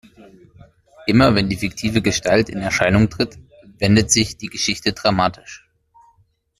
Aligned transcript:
Immer 1.05 1.35
wenn 1.35 1.47
die 1.47 1.57
fiktive 1.57 2.01
Gestalt 2.01 2.49
in 2.49 2.57
Erscheinung 2.57 3.11
tritt, 3.11 3.37
wendet 3.77 4.09
sich 4.09 4.35
die 4.35 4.47
Geschichte 4.47 4.93
dramatisch. 4.93 5.63